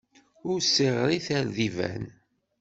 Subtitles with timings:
[0.49, 2.03] Ur ssiɣrit ar d iban!